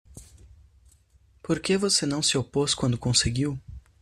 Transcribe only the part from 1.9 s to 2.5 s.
não se